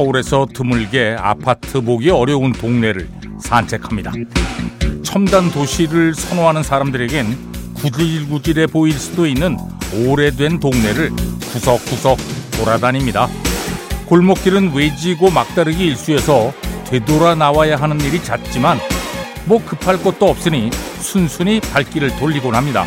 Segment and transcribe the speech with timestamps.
[0.00, 3.06] 서울에서 드물게 아파트 보기 어려운 동네를
[3.38, 4.12] 산책합니다.
[5.02, 7.36] 첨단 도시를 선호하는 사람들에겐
[7.74, 9.58] 구질구질해 보일 수도 있는
[9.92, 11.10] 오래된 동네를
[11.52, 12.16] 구석구석
[12.52, 13.28] 돌아다닙니다.
[14.06, 16.54] 골목길은 외지고 막다르기 일수여서
[16.86, 18.78] 되돌아 나와야 하는 일이 잦지만
[19.44, 20.70] 뭐 급할 것도 없으니
[21.00, 22.86] 순순히 발길을 돌리곤 합니다.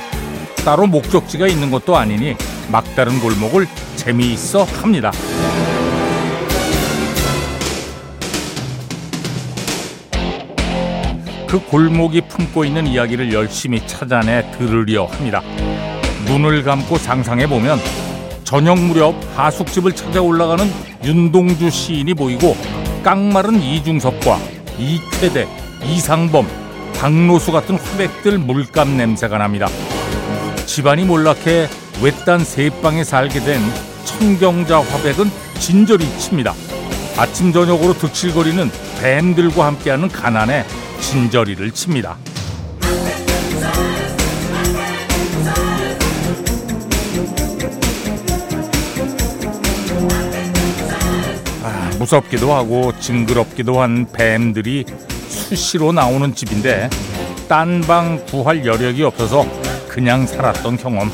[0.65, 2.35] 따로 목적지가 있는 것도 아니니
[2.71, 3.67] 막다른 골목을
[3.97, 5.11] 재미있어 합니다.
[11.53, 15.43] 그 골목이 품고 있는 이야기를 열심히 찾아내 들으려 합니다.
[16.25, 17.77] 눈을 감고 상상해 보면
[18.43, 20.65] 저녁 무렵 하숙집을 찾아 올라가는
[21.03, 22.57] 윤동주 시인이 보이고
[23.03, 24.39] 깡마른 이중섭과
[24.79, 25.47] 이쾌대,
[25.85, 26.47] 이상범,
[26.95, 29.67] 박노수 같은 화백들 물감 냄새가 납니다.
[30.65, 31.67] 집안이 몰락해
[32.01, 33.61] 외딴 세방에 살게 된
[34.05, 36.55] 청경자 화백은 진절이 칩니다.
[37.15, 40.65] 아침 저녁으로 득실거리는 뱀들과 함께하는 가난에
[41.03, 42.17] 진저리를 칩니다.
[51.61, 54.85] 아, 무섭기도 하고 징그럽기도 한 뱀들이
[55.27, 56.89] 수시로 나오는 집인데
[57.49, 59.45] 딴 방 구할 여력이 없어서
[59.89, 61.11] 그냥 살았던 경험.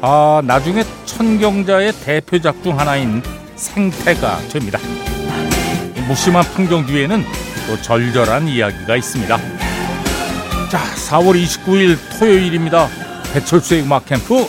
[0.00, 3.22] 아, 나중에 천경자의 대표작 중 하나인
[3.54, 4.78] 생태가 됩니다.
[6.08, 7.22] 무심한 풍경 뒤에는
[7.66, 9.36] 또 절절한 이야기가 있습니다.
[10.70, 12.88] 자, 4월 29일 토요일입니다.
[13.32, 14.46] 배철수의 음악 캠프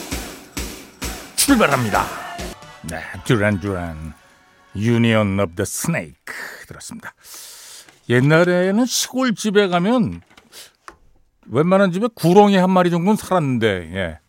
[1.36, 2.06] 출발합니다.
[2.84, 4.14] 네, 듀란 듀란
[4.76, 6.34] Union of the Snake
[6.68, 7.14] 들었습니다.
[8.10, 10.22] 옛날에는 시골 집에 가면
[11.48, 14.20] 웬만한 집에 구렁이 한 마리 정도는 살았는데 예.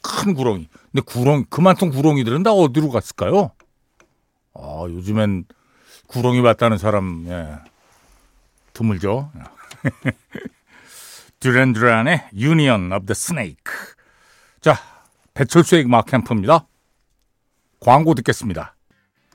[0.00, 0.68] 큰 구렁이.
[0.90, 3.52] 근데 구렁이 그 많던 구렁이들은 다 어디로 갔을까요?
[4.54, 5.44] 아, 요즘엔
[6.08, 7.71] 구렁이 봤다는 사람 예.
[8.72, 9.30] 드물죠.
[11.40, 13.72] 듀란 듀란의 Union of the Snake.
[14.60, 14.78] 자,
[15.34, 16.66] 배철수의 음악 캠프입니다.
[17.80, 18.76] 광고 듣겠습니다.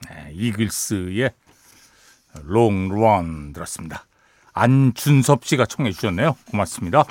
[0.10, 1.32] 네, 이글스의
[2.44, 4.06] 롱런 들었습니다.
[4.54, 6.36] 안준섭 씨가 청해 주셨네요.
[6.50, 7.04] 고맙습니다.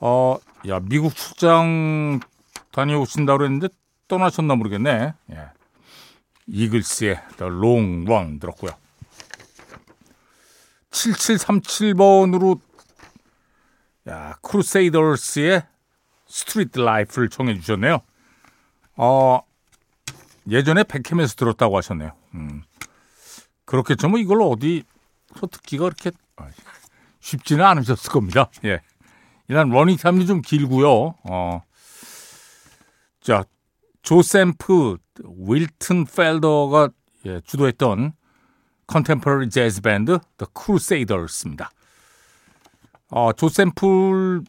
[0.00, 0.36] 어,
[0.68, 2.20] 야, 미국 출장
[2.70, 3.68] 다녀오신다고 했는데
[4.08, 5.14] 떠나셨나 모르겠네.
[5.32, 5.46] 예.
[6.46, 8.72] 이글스의 The Long Run 들었고요.
[10.92, 12.60] 7737번으로
[14.08, 15.62] 야, 크루세이더스의
[16.26, 18.00] Street Life를 청해 주셨네요.
[18.96, 19.40] 어,
[20.48, 22.12] 예전에 배캠에서 들었다고 하셨네요.
[22.34, 22.62] 음.
[23.64, 24.08] 그렇겠죠.
[24.08, 26.10] 뭐 이걸 어디서 듣기가 그렇게
[27.20, 28.50] 쉽지는 않으셨을 겁니다.
[28.64, 28.80] 예.
[29.48, 31.14] 일단 러닝 타임이 좀 길고요.
[31.22, 31.62] 어.
[33.20, 33.44] 자,
[34.02, 34.96] 조 샘플,
[35.46, 36.88] 윌튼 펠더가
[37.26, 38.12] 예, 주도했던
[38.92, 41.70] contemporary 재즈 밴드 The Crusaders입니다.
[43.08, 44.42] 어, 조샘플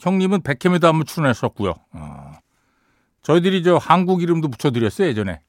[0.00, 1.74] 형님은 백햄에도 한번 출연하셨고요.
[1.92, 2.32] 어,
[3.22, 5.42] 저희들이 저 한국 이름도 붙여드렸어요 예전에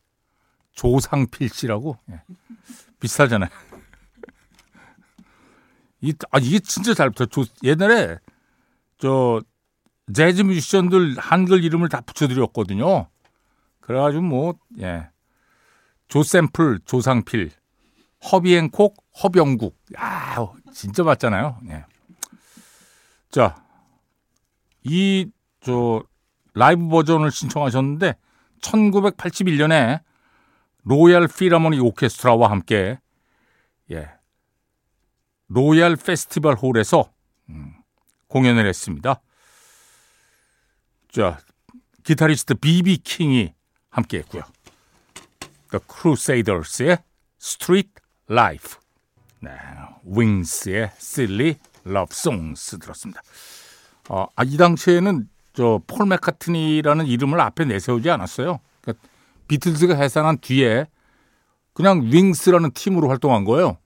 [0.74, 2.22] 조상필 씨라고 예.
[3.00, 3.50] 비슷하잖아요.
[6.02, 7.26] 이, 아, 이게 진짜 잘 붙어.
[7.26, 8.20] 조, 옛날에
[9.00, 9.42] 저
[10.14, 13.08] 재즈 뮤지션들 한글 이름을 다 붙여드렸거든요.
[13.80, 15.10] 그래가지고 뭐 예.
[16.08, 17.52] 조샘플, 조상필,
[18.32, 19.78] 허비 행콕, 허병국.
[19.98, 21.60] 야, 진짜 맞잖아요.
[21.70, 21.86] 예.
[23.32, 23.64] 자,
[24.84, 25.30] 이,
[25.62, 26.04] 저,
[26.54, 28.16] 라이브 버전을 신청하셨는데,
[28.62, 30.02] 1981년에
[30.84, 33.00] 로얄 필하모닉 오케스트라와 함께,
[33.92, 34.10] 예,
[35.48, 37.12] 로얄 페스티벌 홀에서
[37.50, 37.74] 음,
[38.28, 39.22] 공연을 했습니다.
[41.12, 41.40] 자,
[42.04, 43.54] 기타리스트 비비 킹이
[43.90, 44.44] 함께 했고요.
[45.72, 46.98] The Crusaders의
[47.42, 47.92] Street
[48.30, 48.80] Life,
[49.42, 49.52] 네,
[50.06, 53.22] Wings의 Silly Love Songs 들었습니다.
[54.10, 58.60] 어, 아, 이 당시에는 저 폴 맥카트니라는 이름을 앞에 내세우지 않았어요.
[58.82, 59.08] 그러니까
[59.48, 60.86] 비틀즈가 해산한 뒤에
[61.74, 63.78] 그냥 윙스라는 팀으로 활동한 거예요.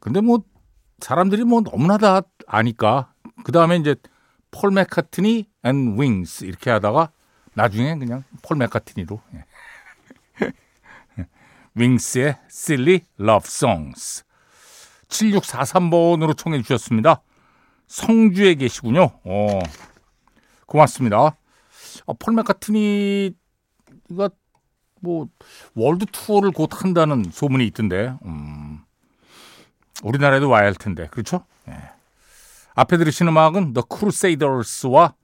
[0.00, 0.42] 근데 뭐
[1.00, 3.12] 사람들이 뭐 너무나 다 아니까
[3.44, 3.94] 그 다음에 이제
[4.50, 7.10] 폴 맥카트니 앤 윙스 이렇게 하다가
[7.54, 9.44] 나중에 그냥 폴 맥카트니로 예.
[11.74, 14.24] 윙스의 Silly Love Songs
[15.08, 17.22] 7643번으로 청해 주셨습니다.
[17.86, 19.10] 성주에 계시군요.
[19.24, 19.60] 어,
[20.66, 21.36] 고맙습니다.
[22.06, 23.34] 어, 폴 맥카트니가
[25.00, 25.28] 뭐
[25.74, 28.80] world tour를 곧 한다는 소문이 있던데 음,
[30.02, 31.44] 우리나라에도 와야 할 텐데 그렇죠?
[31.68, 31.74] 예.
[32.74, 35.14] 앞에 들으신 음악은 The Crusaders와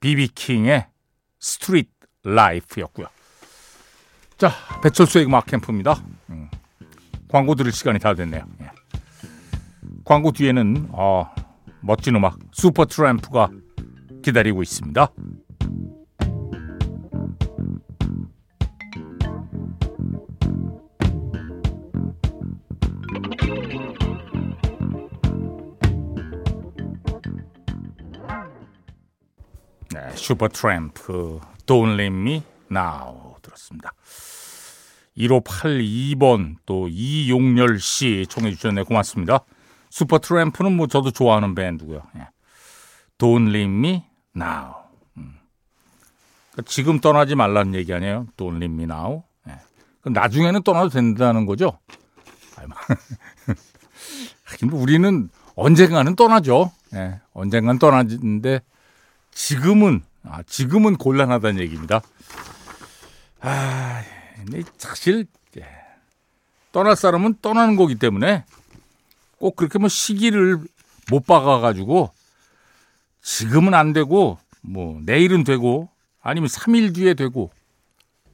[0.00, 0.86] 비비킹의
[1.42, 1.90] Street
[2.24, 3.06] Life였고요.
[4.42, 4.50] 자,
[4.82, 6.02] 배철수의 음악 캠프입니다.
[6.30, 6.50] 음,
[7.28, 8.42] 광고 들을 시간이 다 됐네요.
[8.60, 8.70] 예.
[10.04, 11.32] 광고 뒤에는 어,
[11.80, 13.50] 멋진 음악 슈퍼 트램프가
[14.20, 15.12] 기다리고 있습니다.
[29.94, 33.92] 네, 슈퍼 트램프 Don't Leave Me Now 들었습니다.
[35.16, 39.40] 1582번 또 이용열 씨 청해 주셨네 고맙습니다.
[39.90, 42.02] 슈퍼 트램프는 뭐 저도 좋아하는 밴드고요.
[42.16, 42.28] 예.
[43.18, 44.04] Don't Leave Me
[44.34, 44.74] Now.
[45.18, 45.38] 음.
[46.52, 48.26] 그러니까 지금 떠나지 말라는 얘기 아니에요?
[48.36, 49.24] Don't Leave Me Now.
[49.48, 49.58] 예.
[50.04, 51.78] 나중에는 떠나도 된다는 거죠.
[54.44, 56.72] 하긴 뭐 우리는 언젠가는 떠나죠.
[56.94, 57.20] 예.
[57.34, 58.60] 언젠가는 떠나는데
[59.32, 62.00] 지금은 아, 지금은 곤란하다는 얘기입니다.
[63.44, 64.02] 아,
[64.78, 65.26] 사실
[65.58, 65.66] 예.
[66.70, 68.44] 떠날 사람은 떠나는 거기 때문에
[69.38, 70.60] 꼭 그렇게 뭐 시기를
[71.10, 72.12] 못 박아가지고
[73.20, 75.90] 지금은 안 되고 뭐 내일은 되고
[76.20, 77.50] 아니면 3일 뒤에 되고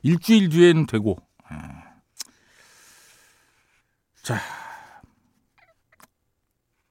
[0.03, 1.17] 일주일 뒤에는 되고
[1.53, 1.57] 예.
[4.23, 4.39] 자,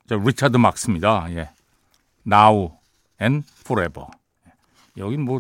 [0.10, 1.28] 자 리차드 막스입니다.
[1.34, 1.52] 예.
[2.25, 2.80] Now
[3.22, 4.08] and Forever.
[4.98, 5.40] 여긴 뭐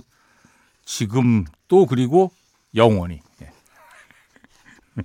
[0.85, 2.31] 지금 또 그리고
[2.77, 3.51] 영원히 예.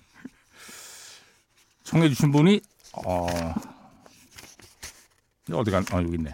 [1.83, 2.61] 청해 주신 분이
[3.05, 3.27] 어
[5.53, 6.33] 어디가 아 여기 있네.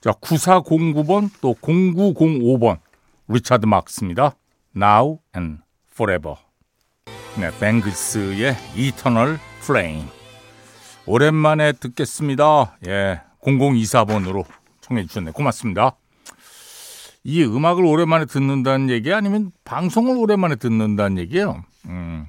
[0.00, 2.80] 자 9409번 또 0905번
[3.28, 4.34] 리차드 막스입니다.
[4.74, 6.36] Now and Forever.
[7.38, 10.08] 네, 뱅글스의 Eternal Flame.
[11.06, 12.76] 오랜만에 듣겠습니다.
[12.86, 14.44] 예, 0024번으로
[14.80, 15.32] 청해 주셨네.
[15.32, 15.96] 고맙습니다.
[17.22, 21.62] 이 음악을 오랜만에 듣는다는 얘기 아니면 방송을 오랜만에 듣는다는 얘기예요.
[21.86, 22.26] 음.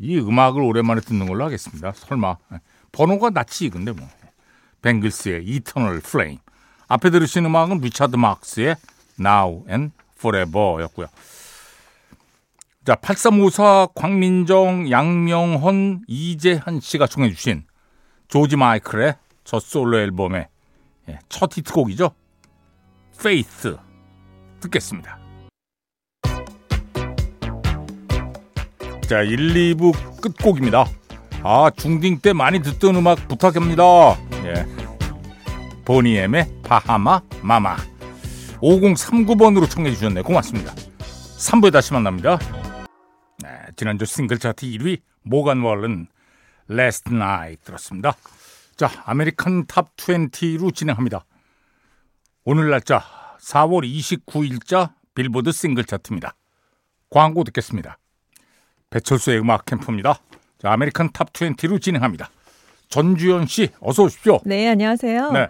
[0.00, 1.92] 이 음악을 오랜만에 듣는 걸로 하겠습니다.
[1.92, 2.36] 설마
[2.92, 4.08] 번호가 낫지 근데 뭐
[4.82, 6.38] 뱅글스의 Eternal Flame
[6.86, 8.76] 앞에 들으신 음악은 리차드 막스의
[9.20, 11.08] Now and Forever였고요.
[12.84, 17.64] 자 8354 광민정 양명헌 이재한 씨가 청해 주신
[18.28, 20.48] 조지 마이클의 저 솔로 앨범의
[21.28, 22.10] 첫 히트곡이죠.
[23.14, 23.76] Faith
[24.60, 25.18] 듣겠습니다.
[29.08, 30.84] 자, 1, 2부 끝곡입니다.
[31.42, 34.18] 아, 중딩 때 많이 듣던 음악 부탁합니다.
[34.44, 34.66] 예.
[35.84, 37.76] 보니엠의 Bahama Mama.
[38.60, 40.22] 5039번으로 청해 주셨네.
[40.22, 40.74] 고맙습니다.
[40.74, 42.38] 3부에 다시 만납니다.
[43.42, 46.08] 네, 지난주 싱글 차트 1위 모간 월렌
[46.70, 48.14] Last Night 들었습니다.
[48.78, 51.24] 자, American Top 20로 진행합니다.
[52.44, 53.02] 오늘 날짜
[53.40, 56.36] 4월 29일자 빌보드 싱글 차트입니다.
[57.10, 57.98] 광고 듣겠습니다.
[58.90, 60.20] 배철수의 음악 캠프입니다.
[60.58, 62.30] 자, American Top 20로 진행합니다.
[62.88, 64.38] 전주현 씨, 어서 오십시오.
[64.44, 65.32] 네, 안녕하세요.
[65.32, 65.48] 네.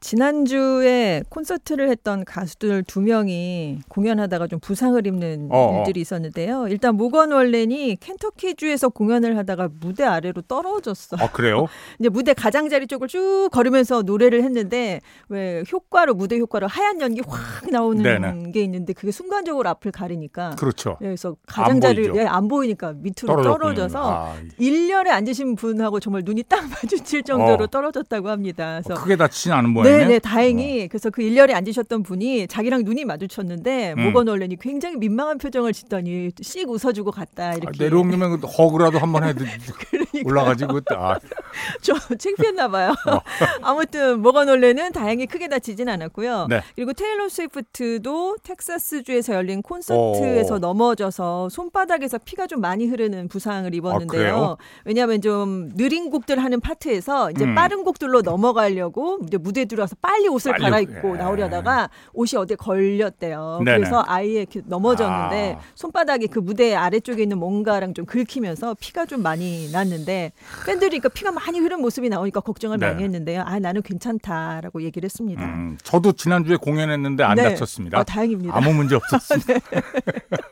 [0.00, 5.78] 지난주에 콘서트를 했던 가수들 두 명이 공연하다가 좀 부상을 입는 어어.
[5.78, 6.68] 일들이 있었는데요.
[6.68, 11.18] 일단 모건 월렌이 켄터키주에서 공연을 하다가 무대 아래로 떨어졌어.
[11.20, 11.66] 아, 그래요?
[12.00, 17.70] 이제 무대 가장자리 쪽을 쭉 걸으면서 노래를 했는데 왜 효과로 무대 효과로 하얀 연기 확
[17.70, 18.52] 나오는 네네.
[18.52, 20.96] 게 있는데 그게 순간적으로 앞을 가리니까 그렇죠.
[21.00, 24.34] 네, 그래서 가장자리 안, 예, 안 보이니까 밑으로 떨어져서 아.
[24.58, 27.66] 1열에 앉으신 분하고 정말 눈이 딱 마주칠 정도로 어.
[27.66, 28.80] 떨어졌다고 합니다.
[28.82, 30.88] 그래서 어, 크게 다치진 않은 모양 네네, 다행히 어.
[30.88, 34.04] 그래서 그 일렬에 앉으셨던 분이 자기랑 눈이 마주쳤는데 음.
[34.04, 37.68] 모건 얼렌이 굉장히 민망한 표정을 짓더니 씩 웃어주고 갔다 이렇게.
[37.68, 39.44] 아, 내려오면 그 허그라도 한 번 해도
[40.24, 41.18] 올라가지고 아.
[41.82, 42.94] 저 창피했나 봐요.
[43.06, 43.20] 어.
[43.62, 46.46] 아무튼 모건 얼렌은 다행히 크게 다치진 않았고요.
[46.48, 46.62] 네.
[46.74, 50.58] 그리고 테일러 스위프트도 텍사스주에서 열린 콘서트에서 오.
[50.58, 54.36] 넘어져서 손바닥에서 피가 좀 많이 흐르는 부상을 입었는데요.
[54.36, 57.54] 아, 왜냐하면 좀 느린 곡들 하는 파트에서 이제 음.
[57.54, 61.18] 빠른 곡들로 넘어가려고 무대 에 들어와서 빨리 옷을 빨리, 갈아입고 예.
[61.18, 63.62] 나오려다가 옷이 어디에 걸렸대요.
[63.64, 63.78] 네네.
[63.78, 65.62] 그래서 아예 이렇게 넘어졌는데 아.
[65.74, 70.32] 손바닥이 그 무대 아래쪽에 있는 뭔가랑 좀 긁히면서 피가 좀 많이 났는데
[70.66, 72.86] 팬들이 그러니까 피가 많이 흐른 모습이 나오니까 걱정을 네.
[72.86, 73.42] 많이 했는데요.
[73.46, 75.42] 아 나는 괜찮다라고 얘기를 했습니다.
[75.42, 77.44] 음, 저도 지난주에 공연했는데 안 네.
[77.44, 77.98] 다쳤습니다.
[77.98, 78.56] 아, 다행입니다.
[78.56, 79.54] 아무 문제 없었습니다.
[79.54, 79.82] 네.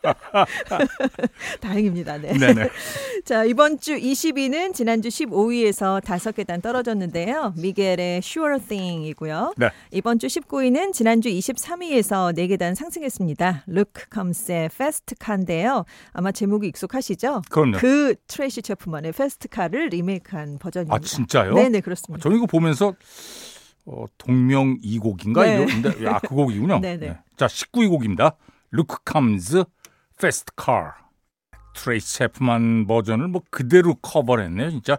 [1.61, 2.19] 다행입니다.
[2.19, 2.33] 네.
[2.33, 2.69] 네네.
[3.25, 7.55] 자 이번 주 20위는 지난주 15위에서 다섯 계단 떨어졌는데요.
[7.57, 9.55] 미겔의 Sure Thing 이 이고요.
[9.57, 9.71] 네.
[9.91, 13.65] 이번 주 19위는 지난주 23위에서 4계단 상승했습니다.
[13.67, 15.85] 루크 컴스의 Fast Car인데요.
[16.13, 17.43] 아마 제목이 익숙하시죠?
[17.51, 17.79] 그럼요.
[17.79, 20.95] 그 트레이시 체프만의 Fast Car을 리메이크한 버전입니다.
[20.95, 21.55] 아 진짜요?
[21.55, 22.23] 네네 그렇습니다.
[22.23, 22.95] 저는 이거 보면서
[23.87, 25.63] 어, 동명 이곡인가 네.
[25.63, 26.79] 이거 근데 아, 그 곡이군요.
[26.81, 27.07] 네네.
[27.07, 27.19] 네.
[27.37, 28.37] 자 19위 곡입니다.
[28.71, 29.65] 루크 컴즈
[30.21, 30.95] Fast Car
[31.75, 34.99] 트레이시 체프만 버전을 뭐 그대로 커버했네요 진짜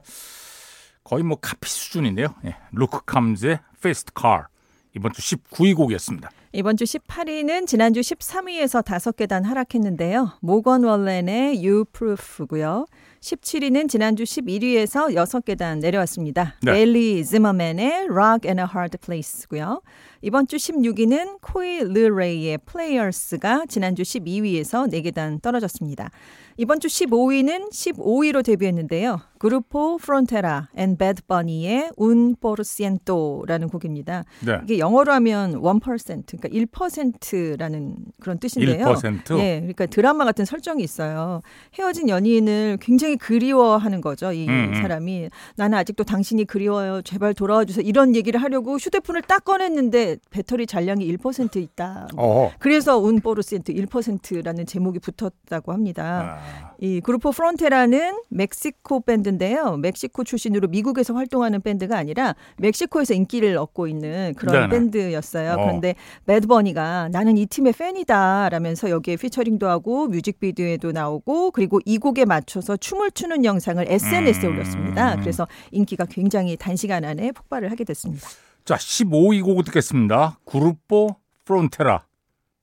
[1.10, 4.48] 거의 뭐 카피 수준인데요 예, 루크 컴즈의 Fast Car
[4.96, 10.40] 이번 주 19위 곡이었습니다 이번 주 18위는 지난주 13위에서 5계단 하락했는데요.
[10.42, 12.88] 모건 월렌의 You Proof고요.
[13.22, 16.56] 17위는 지난주 11위에서 6계단 내려왔습니다.
[16.64, 16.82] 네.
[16.82, 19.82] 베일리 지머맨의 Rock and a Hard Place고요.
[20.24, 26.10] 이번 주 16위는 코이 르레이의 Players가 지난주 12위에서 4계단 떨어졌습니다.
[26.58, 29.22] 이번 주 15위는 15위로 데뷔했는데요.
[29.40, 34.26] 그루포 프론테라 앤 배드 버니의 Un por ciento라는 곡입니다.
[34.46, 34.60] 네.
[34.66, 38.86] 이게 영어로 하면 1% 그러니까 1%라는 그런 뜻인데요.
[38.86, 39.40] 1%?
[39.40, 39.60] 예.
[39.62, 41.42] 그러니까 드라마 같은 설정이 있어요.
[41.76, 44.34] 헤어진 연인을 굉장히 그리워하는 거죠.
[44.34, 44.82] 이 음, 음.
[44.82, 47.02] 사람이 나는 아직도 당신이 그리워요.
[47.02, 47.86] 제발 돌아와 주세요.
[47.88, 52.10] 이런 얘기를 하려고 휴대폰을 딱 꺼냈는데 배터리 잔량이 1% 있다.
[52.18, 56.40] 어 그래서 Un por ciento 1%라는 제목이 붙었다고 합니다.
[56.42, 56.74] 아.
[56.82, 59.78] 이 그루포 프론테라는 멕시코 밴드 인데요.
[59.78, 64.70] 멕시코 출신으로 미국에서 활동하는 밴드가 아니라 멕시코에서 인기를 얻고 있는 그런 네네.
[64.70, 65.54] 밴드였어요.
[65.54, 65.56] 어.
[65.56, 65.96] 그런데
[66.26, 72.26] 배드 버니가 나는 이 팀의 팬이다 라면서 여기에 피처링도 하고 뮤직비디오에도 나오고 그리고 이 곡에
[72.26, 74.54] 맞춰서 춤을 추는 영상을 SNS에 음.
[74.54, 75.16] 올렸습니다.
[75.16, 78.28] 그래서 인기가 굉장히 단시간 안에 폭발을 하게 됐습니다.
[78.66, 80.40] 자, 15위 곡을 듣겠습니다.
[80.46, 82.06] 그루포 프론테라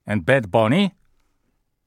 [0.09, 0.93] and 배드버니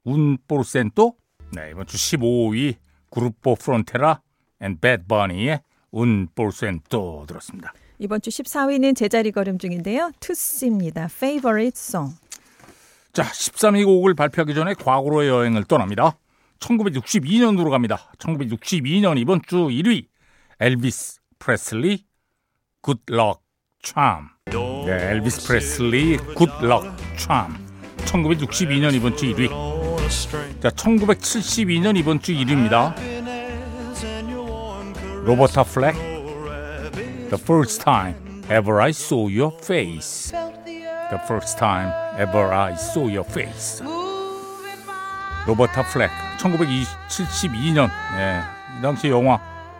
[0.03, 1.15] un porciento
[1.53, 2.75] 네, 이번 주 15위
[3.09, 4.21] 그루포 프론테라
[4.61, 7.73] and 배드 버니의 un porciento 들었습니다.
[7.97, 10.11] 이번 주 14위는 제자리 걸음 중인데요.
[10.19, 11.05] 투시입니다.
[11.05, 12.15] Favorite Song.
[13.11, 16.17] 자, 13위 곡을 발표하기 전에 과거로의 여행을 떠납니다.
[16.59, 18.11] 1962년으로 갑니다.
[18.19, 20.05] 1962년 이번 주 1위
[20.59, 22.05] 엘비스 프레슬리
[22.81, 23.41] Good Luck
[23.81, 24.29] Charm.
[24.45, 27.65] 네, 엘비스 프레슬리 Good Luck Charm.
[28.05, 29.49] 1962년 이번 주 1위.
[30.61, 33.18] 자, 1972년 이번 주 1위입니다.
[35.25, 35.95] 로버타 플렉
[37.29, 38.15] The first time
[38.49, 40.31] ever I saw your face.
[40.31, 43.83] The first time ever I saw your face.
[45.45, 46.09] 로버타 플렉
[46.39, 47.89] 1972년.
[48.17, 48.41] 예,
[48.77, 49.39] 이 당시 영화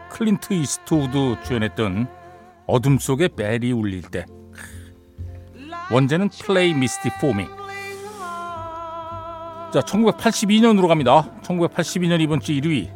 [0.10, 2.08] 클린트 이스트우드 주연했던
[2.68, 4.26] 어둠 속에 벨이 울릴 때.
[5.92, 7.48] 원제는 Play Misty for Me
[9.74, 11.32] 자 1982년으로 갑니다.
[11.42, 12.92] 1982년 이번 주 1위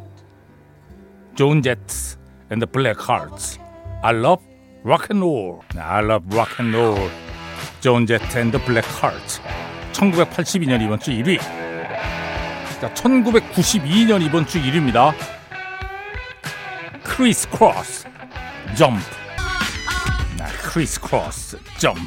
[1.34, 2.23] 존 제트
[2.54, 3.58] and the Black Hearts
[4.04, 4.40] I love
[4.84, 7.10] rock and roll I love rock and roll
[7.80, 9.40] 존 제트 and the Black Hearts
[9.92, 11.40] 1982년 이번 주 1위
[12.80, 15.12] 자 1992년 이번 주 1위입니다
[17.02, 18.06] 크리스 크로스
[18.76, 19.02] 점프
[20.62, 22.00] 크리스 크로스 점프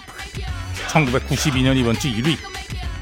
[0.88, 2.38] 1992년 이번 주 1위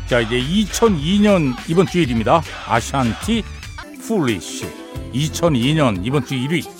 [0.08, 3.44] 자 이제 2002년 이번 주 1위입니다 아샨티
[4.02, 4.68] Foolish
[5.14, 6.75] 2002년 이번 주 1위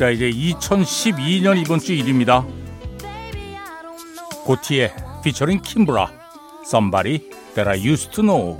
[0.00, 2.46] 자 이제 2012년 이번 주 1위입니다
[4.46, 6.10] 고티에 피처링 킴브라
[6.64, 8.56] Somebody That I Used To Know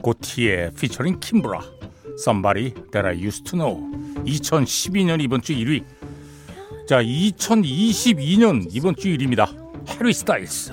[0.00, 1.60] 고티에 피처링 킴브라
[2.20, 5.84] Somebody That I Used To Know 2012년 이번 주 1위
[6.88, 9.48] 자, 2022년 이번 주 1위입니다.
[9.88, 10.72] 해리 스타일스.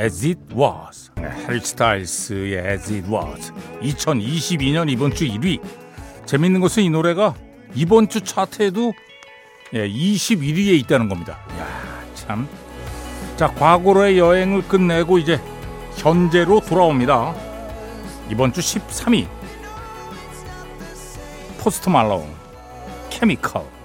[0.00, 1.12] As It Was.
[1.14, 3.52] 네, 해리 스타일스의 As It Was.
[3.80, 5.60] 2022년 이번 주 1위.
[6.26, 7.36] 재밌는 것은 이 노래가
[7.74, 8.92] 이번 주 차트에도
[9.74, 11.38] 예, 21위에 있다는 겁니다.
[11.58, 12.48] 야, 참.
[13.36, 15.40] 자, 과거로의 여행을 끝내고 이제
[15.96, 17.34] 현재로 돌아옵니다.
[18.30, 19.28] 이번 주 13위.
[21.58, 22.32] 포스트 말로운
[23.10, 23.77] Chemical.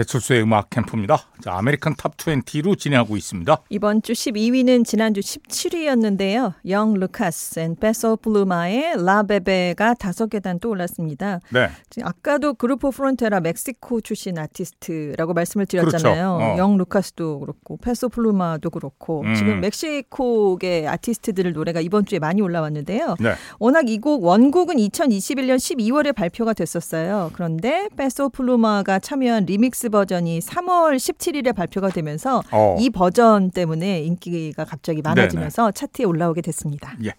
[0.00, 1.18] 배철수의 음악 캠프입니다.
[1.42, 3.54] 자, American Top 20로 진행하고 있습니다.
[3.68, 6.54] 이번 주 12위는 지난주 17위였는데요.
[6.68, 11.40] 영 루카스 and 페소 플루마의 La Bebe가 다섯 계단 또 올랐습니다.
[11.50, 11.68] 네.
[12.02, 16.36] 아까도 그루포 프론테라 멕시코 출신 아티스트라고 말씀을 드렸잖아요.
[16.38, 16.54] 그렇죠.
[16.54, 16.56] 어.
[16.56, 19.34] 영 루카스도 그렇고 페소 플루마도 그렇고 음.
[19.34, 23.16] 지금 멕시코계 아티스트들을 노래가 이번 주에 많이 올라왔는데요.
[23.20, 23.34] 네.
[23.58, 27.30] 워낙 이 곡 원곡은 2021년 12월에 발표가 됐었어요.
[27.34, 32.76] 그런데 페소 플루마가 참여한 리믹스 버전이 3월 17일에 발표가 되면서 어.
[32.80, 35.72] 이 버전 때문에 인기가 갑자기 많아지면서 네네.
[35.72, 36.96] 차트에 올라오게 됐습니다.
[37.04, 37.12] 예.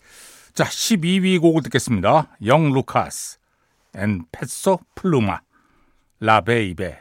[0.54, 2.36] 자, 12위 곡을 듣겠습니다.
[2.46, 3.38] 영 루카스
[3.96, 5.42] and 페소 플루마
[6.20, 6.98] La Bebe.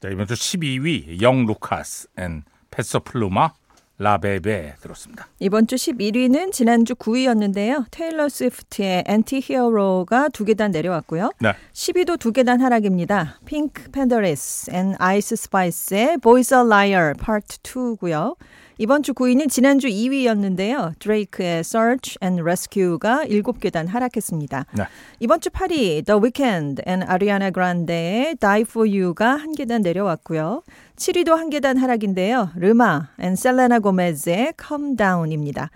[0.00, 3.52] 자, 이번 주 12위 영 루카스 and 페소 플루마
[3.98, 5.28] La Bebe 들었습니다.
[5.38, 7.84] 이번 주 11위는 지난주 9위였는데요.
[7.90, 11.30] 테일러 스위프트의 Anti-Hero가 두 계단 내려왔고요.
[11.38, 11.52] 네.
[11.72, 13.38] 10위도 두 계단 하락입니다.
[13.44, 18.36] 핑크 팬더레스 and 아이스 스파이스의 Boy's a liar Part 2고요.
[18.78, 20.98] 이번 주 9위는 지난주 2위였는데요.
[20.98, 24.66] 드레이크의 Search and Rescue가 7계단 하락했습니다.
[24.72, 24.84] 네.
[25.20, 30.62] 이번 주 8위 The Weeknd and Ariana Grande의 Die For You가 한 계단 내려왔고요.
[30.96, 32.50] 7위도 한 계단 하락인데요.
[32.56, 35.70] 르마 and Selena Gomez의 Calm Down입니다.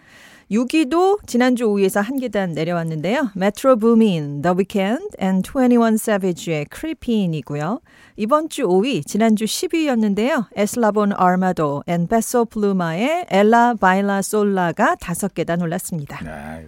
[0.50, 3.32] 6위도 지난주 5위에서 한 계단 내려왔는데요.
[3.36, 7.80] Metro Boomin, The Weeknd and 21 Savage의 Creepin이고요.
[8.16, 10.46] 이번 주 5위, 지난주 10위였는데요.
[10.56, 16.24] 에슬라본 아르마도 and Peso Pluma의 Ella Baila Sola가 5계단 올랐습니다.
[16.24, 16.66] 네,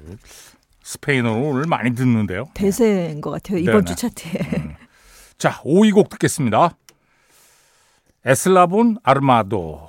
[0.82, 2.48] 스페인어로 오늘 많이 듣는데요.
[2.52, 3.58] 대세인 것 같아요.
[3.58, 3.84] 이번 네네.
[3.86, 4.58] 주 차트에.
[4.58, 4.74] 음.
[5.38, 6.76] 자, 5위 곡 듣겠습니다.
[8.26, 9.88] 에슬라본 아르마도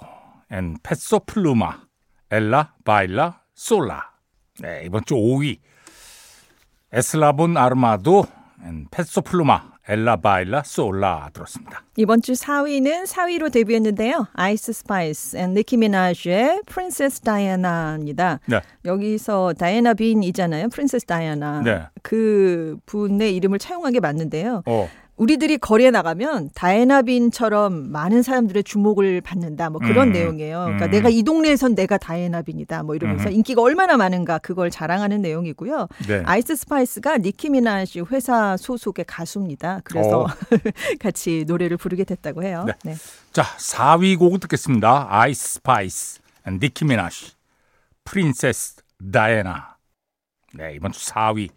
[0.50, 1.82] and 페소 플루마
[2.32, 4.10] Ella Baila Sola.
[4.60, 5.60] 네, 이번 주 5위.
[6.92, 8.26] 에슬라본 아르마도
[8.90, 11.84] 페소플루마 Ella Baila Sola 들었습니다.
[11.96, 14.28] 이번 주 4위는 4위로 데뷔했는데요.
[14.34, 18.40] 아이스 스파이스 and 니키 미나즈의 Princess Diana입니다.
[18.48, 18.62] 네.
[18.86, 20.70] 여기서 다이아나 빈이잖아요.
[20.70, 21.62] Princess Diana.
[21.62, 21.84] 네.
[22.02, 24.64] 그 분의 이름을 차용한 게 맞는데요.
[24.66, 24.90] 어.
[25.22, 29.70] 우리들이 거리에 나가면 다이나빈처럼 많은 사람들의 주목을 받는다.
[29.70, 30.64] 뭐 그런 음, 내용이에요.
[30.64, 30.92] 그러니까 음.
[30.92, 32.82] 내가 이 동네에선 내가 다이나빈이다.
[32.82, 33.34] 뭐 이러면서 음.
[33.34, 35.88] 인기가 얼마나 많은가 그걸 자랑하는 내용이고요.
[36.08, 36.24] 네.
[36.26, 39.82] 아이스 스파이스가 니키 미나즈 회사 소속의 가수입니다.
[39.84, 40.28] 그래서 어.
[41.00, 42.66] 같이 노래를 부르게 됐다고 해요.
[42.66, 42.74] 네.
[42.84, 42.96] 네.
[43.32, 45.06] 자, 4위 곡 듣겠습니다.
[45.08, 47.34] 아이스 스파이스 니키 미나즈
[48.06, 48.78] Princess
[49.14, 49.78] Diana.
[50.56, 51.50] 네, 이번 주 4위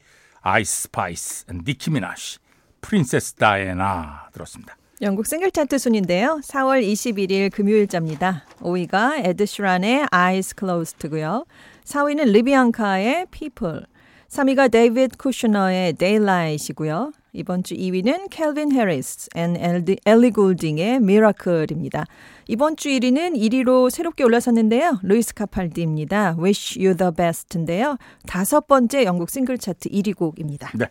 [0.42, 2.43] 아이스 스파이스 니키 미나즈
[2.84, 4.76] Princess Diana 들었습니다.
[5.02, 6.40] 영국 싱글 차트 순인데요.
[6.44, 8.44] 4월 21일 금요일자입니다.
[8.60, 11.46] 5위가 에드 시런의 Eyes Closed고요.
[11.84, 13.82] 4위는 리비앙카의 People.
[14.28, 17.12] 3위가 데이비드 쿠셔너의 Daylight이고요.
[17.34, 22.04] 이번 주 2위는 캘빈 해리스 and 엘리 골딩의 Miracle입니다.
[22.46, 25.00] 이번 주 1위는 1위로 새롭게 올라섰는데요.
[25.02, 26.36] 루이스 카팔디입니다.
[26.38, 27.96] Wish You the Best인데요.
[28.26, 30.70] 다섯 번째 영국 싱글 차트 1위 곡입니다.
[30.74, 30.86] 네.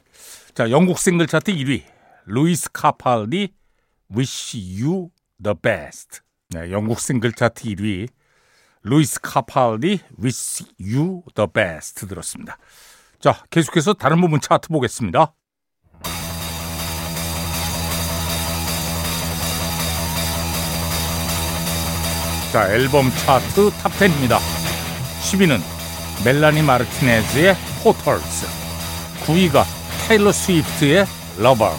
[0.53, 1.83] 자, 영국 싱글 차트 1위.
[2.25, 3.53] 루이스 카팔디
[4.13, 6.19] Wish You the Best.
[6.49, 8.09] 네, 영국 싱글 차트 1위.
[8.81, 12.57] 루이스 카팔디 Wish You the Best 들었습니다.
[13.21, 15.33] 자, 계속해서 다른 부분 차트 보겠습니다.
[22.53, 24.37] 자, 앨범 차트 Top10입니다.
[25.23, 25.59] 10위는
[26.23, 28.45] 멜라니 마르티네즈의 Portals.
[29.25, 29.65] 9위가
[30.05, 31.07] 테일러 스위프트의
[31.39, 31.75] Lover.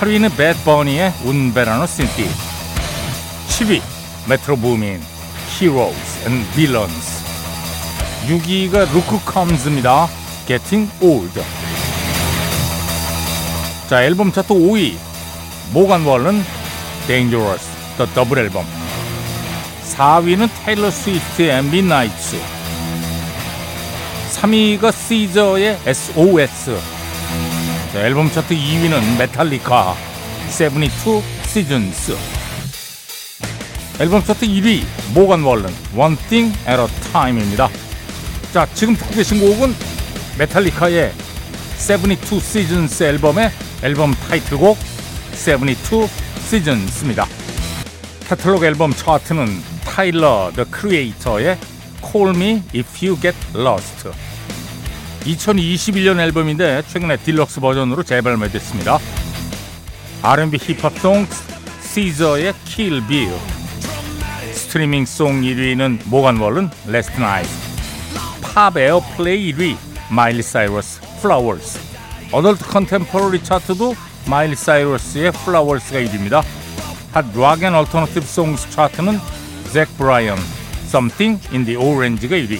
[0.00, 2.28] 8위는 배드 버니의 Un Verano Sin Ti.
[3.48, 3.80] 10위
[4.28, 5.00] 메트로 부민
[5.52, 7.22] Heroes and Villains.
[8.26, 10.08] 6위가 루크 컴즈입니다.
[10.48, 11.40] Getting Old.
[13.88, 14.96] 자 앨범 차트 5위
[15.72, 16.44] 모간 월런
[17.06, 17.64] Dangerous
[17.98, 18.77] The Double Album
[19.94, 22.36] 4위는 테일러 스위프트의 Midnights
[24.34, 26.78] 3위가 시저의 SOS
[27.92, 29.96] 자, 앨범 차트 2위는 메탈리카
[30.50, 32.16] 72 Seasons
[34.00, 37.68] 앨범 차트 1위 모간 월런 One Thing at a Time입니다.
[38.52, 39.74] 자 지금 듣고 계신 곡은
[40.38, 41.12] 메탈리카의
[41.78, 43.50] 72 Seasons 앨범의
[43.82, 44.78] 앨범 타이틀곡
[45.32, 47.26] 72 Seasons입니다.
[48.28, 51.58] 카탈로그 앨범 차트는 타일러 더 크리에이터의
[52.08, 54.08] Call Me If You Get Lost
[55.24, 59.00] 2021년 앨범인데 최근에 딜럭스 버전으로 재발매됐습니다.
[60.22, 61.26] R&B 힙합 song
[61.80, 63.36] 시저의 Kill Bill
[64.52, 67.52] 스트리밍 song 1위는 모간 월런 Last Night
[68.54, 69.76] 팝 airplay 1위
[70.12, 71.76] 마일리 사이러스 Flowers
[72.30, 73.96] adult contemporary 차트도
[74.28, 76.44] 마일리 사이러스의 Flowers가 1위입니다.
[77.10, 79.37] hot rock and alternative songs 차트는
[79.72, 80.38] 잭 브라이언
[80.86, 82.58] Something in the Orange가 1위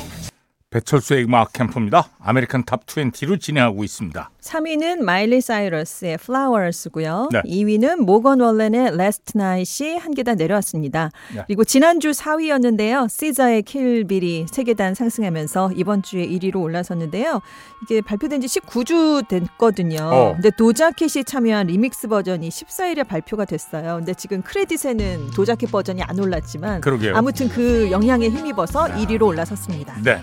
[0.70, 2.10] 배철수의 음악 캠프입니다.
[2.20, 4.30] American Top 20로 진행하고 있습니다.
[4.40, 7.28] 3위는 마일리 사이러스의 Flowers고요.
[7.32, 7.42] 네.
[7.42, 11.10] 2위는 모건 월렌의 Last Night이 한 계단 내려왔습니다.
[11.34, 11.42] 네.
[11.46, 13.08] 그리고 지난주 4위였는데요.
[13.08, 17.40] 시자의 킬빌이 3계단 상승하면서 이번 주에 1위로 올라섰는데요.
[17.82, 19.98] 이게 발표된 지 19주 됐거든요.
[20.02, 20.32] 어.
[20.34, 23.96] 근데 도자켓이 참여한 리믹스 버전이 14일에 발표가 됐어요.
[23.96, 27.16] 근데 지금 크레딧에는 도자켓 버전이 안 올랐지만 그러게요.
[27.16, 29.96] 아무튼 그 영향에 힘입어서 1위로 올라섰습니다.
[30.02, 30.20] 네.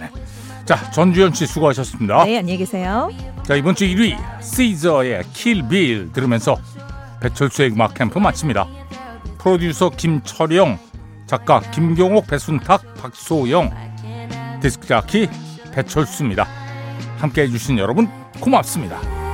[0.66, 2.26] 자, 전주현 씨 수고하셨습니다.
[2.26, 3.12] 네, 안녕히 계세요.
[3.44, 6.58] 자, 이번 주 1위 시저의 킬빌 들으면서
[7.22, 8.68] 배철수의 음악 캠프 마칩니다.
[9.38, 10.80] 프로듀서 김철영,
[11.28, 13.70] 작가 김경옥, 배순탁, 박소영,
[14.60, 15.30] 디스크 자키
[15.72, 16.48] 배철수입니다.
[17.20, 19.25] 함께 해 주신 여러분 고맙습니다.